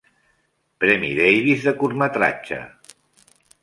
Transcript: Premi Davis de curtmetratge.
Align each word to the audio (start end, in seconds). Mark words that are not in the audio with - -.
Premi 0.85 1.11
Davis 1.21 1.69
de 1.69 1.77
curtmetratge. 1.85 2.63